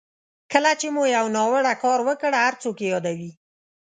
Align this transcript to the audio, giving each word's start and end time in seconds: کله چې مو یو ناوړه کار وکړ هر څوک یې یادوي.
کله 0.51 0.71
چې 0.79 0.87
مو 0.95 1.03
یو 1.15 1.25
ناوړه 1.35 1.73
کار 1.83 1.99
وکړ 2.07 2.31
هر 2.43 2.53
څوک 2.61 2.77
یې 2.83 2.87
یادوي. 2.93 3.31